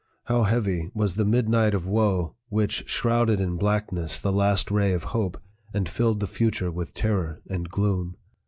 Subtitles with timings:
[0.23, 5.03] how heavy was the midnight of woe which shrouded in blackness the last ray of
[5.13, 5.39] hope,
[5.75, 8.15] and filled the future with terror and gloom!